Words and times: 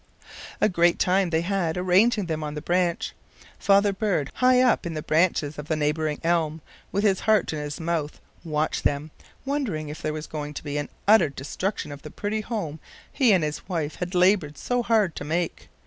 A 0.59 0.67
great 0.67 0.97
time 0.97 1.29
they 1.29 1.41
had 1.41 1.77
arranging 1.77 2.25
them 2.25 2.43
on 2.43 2.55
the 2.55 2.61
branch. 2.63 3.13
Father 3.59 3.93
bird, 3.93 4.31
high 4.33 4.59
up 4.59 4.83
in 4.83 4.95
the 4.95 5.03
branches 5.03 5.59
of 5.59 5.67
the 5.67 5.75
neighboring 5.75 6.19
elm, 6.23 6.61
with 6.91 7.03
his 7.03 7.19
heart 7.19 7.53
in 7.53 7.59
his 7.59 7.79
mouth, 7.79 8.19
watched 8.43 8.83
them, 8.83 9.11
wondering 9.45 9.89
if 9.89 10.01
there 10.01 10.11
was 10.11 10.25
to 10.27 10.63
be 10.63 10.79
an 10.79 10.89
utter 11.07 11.29
destruction 11.29 11.91
of 11.91 12.01
the 12.01 12.09
pretty 12.09 12.41
home 12.41 12.79
he 13.13 13.31
and 13.31 13.43
his 13.43 13.69
wife 13.69 13.97
had 13.97 14.15
labored 14.15 14.57
so 14.57 14.81
hard 14.81 15.15
to 15.17 15.23
make. 15.23 15.69